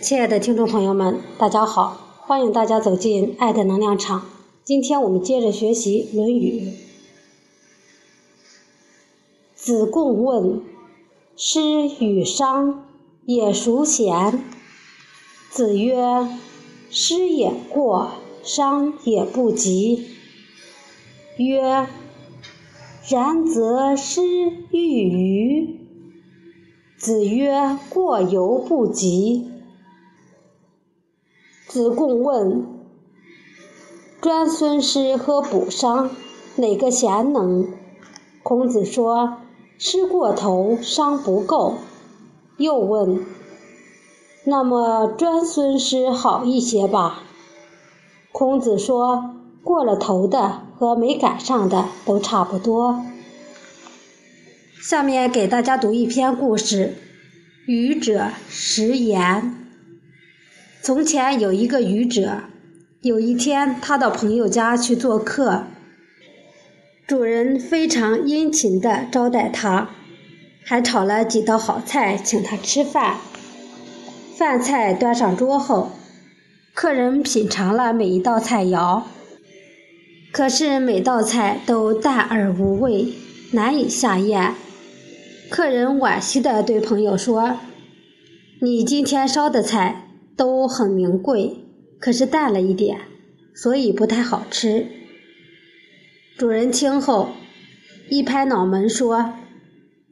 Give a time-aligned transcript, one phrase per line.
[0.00, 2.20] 亲爱的听众朋友们，大家好！
[2.20, 4.26] 欢迎大家走进爱的能量场。
[4.62, 6.60] 今天我们接着学习《论语》。
[9.56, 10.62] 子贡问
[11.36, 11.60] ：“师
[11.98, 12.84] 与商
[13.26, 14.40] 也孰贤？”
[15.50, 16.28] 子曰
[16.90, 18.12] ：“师也过，
[18.44, 20.06] 商也不及。”
[21.38, 21.88] 曰
[23.10, 24.22] ：“然则师
[24.70, 25.80] 欲与？”
[26.96, 29.50] 子曰：“过犹不及。”
[31.68, 32.66] 子贡问
[34.22, 36.10] ：“专孙师和补商，
[36.56, 37.68] 哪个贤能？”
[38.42, 39.36] 孔子说
[39.76, 41.74] ：“师过头，商不够。”
[42.56, 43.26] 又问
[44.44, 47.22] ：“那么专孙师好一些吧？”
[48.32, 53.04] 孔子说：“过了头的和没赶上的都差不多。”
[54.80, 56.94] 下面给大家读一篇故事：
[57.66, 59.57] 愚者食言。
[60.88, 62.44] 从前有一个愚者，
[63.02, 65.64] 有一天他到朋友家去做客，
[67.06, 69.90] 主人非常殷勤地招待他，
[70.64, 73.16] 还炒了几道好菜请他吃饭。
[74.34, 75.90] 饭菜端上桌后，
[76.72, 79.02] 客人品尝了每一道菜肴，
[80.32, 83.12] 可是每道菜都淡而无味，
[83.52, 84.54] 难以下咽。
[85.50, 87.58] 客人惋惜地对朋友说
[88.62, 90.07] ：“你今天烧的菜
[90.38, 91.56] 都很名贵，
[91.98, 93.00] 可是淡了一点，
[93.54, 94.86] 所以不太好吃。”
[96.38, 97.30] 主人听后，
[98.08, 99.34] 一拍脑门说：“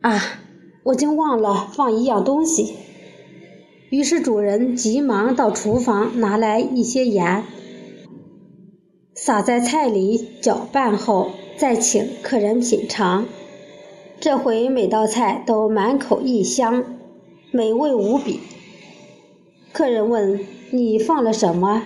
[0.00, 0.40] 啊，
[0.84, 2.74] 我竟忘了放一样东西。”
[3.90, 7.44] 于是主人急忙到厨房拿来一些盐，
[9.14, 13.26] 撒在菜里搅拌后，再请客人品尝。
[14.20, 16.84] 这回每道菜都满口异香，
[17.50, 18.38] 美味无比。
[19.72, 21.82] 客人问：“你放了什么？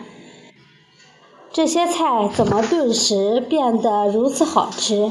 [1.53, 5.11] 这些菜怎么顿时变得如此好吃？”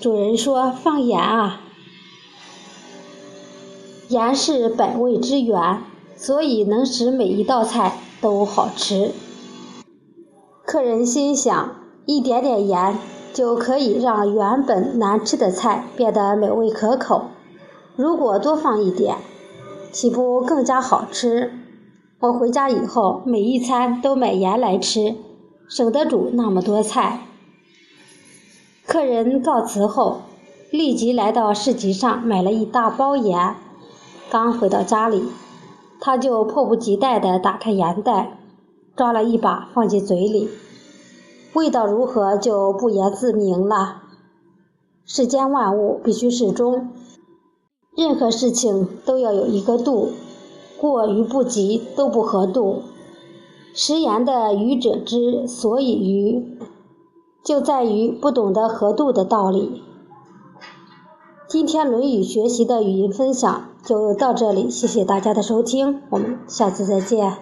[0.00, 1.60] 主人说：“放盐啊，
[4.08, 5.82] 盐是百味之源，
[6.16, 9.12] 所以能使每一道菜都好吃。”
[10.64, 12.98] 客人心想：一点点盐。
[13.34, 17.26] 就可以让原本难吃的菜变得美味可口。
[17.94, 19.18] 如果多放一点，
[19.96, 21.52] 岂不更加好吃？
[22.20, 25.14] 我回家以后每一餐都买盐来吃，
[25.70, 27.20] 省得煮那么多菜。
[28.86, 30.20] 客人告辞后，
[30.70, 33.54] 立即来到市集上买了一大包盐。
[34.28, 35.30] 刚回到家里，
[35.98, 38.36] 他就迫不及待地打开盐袋，
[38.94, 40.50] 抓了一把放进嘴里。
[41.54, 44.02] 味道如何就不言自明了。
[45.06, 46.90] 世间万物必须适中，
[47.96, 50.10] 任何事情都要有一个度，
[50.78, 52.82] 过于不及都不合度。
[53.72, 56.58] 食言的愚者之所以愚，
[57.42, 59.82] 就在于不懂得合度的道理。
[61.48, 67.38] 今天《论语》学习的语音分享就到这里，谢谢大家的收听，我们下次再见。